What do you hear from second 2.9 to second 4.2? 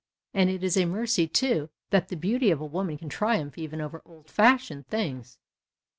can triumph even over"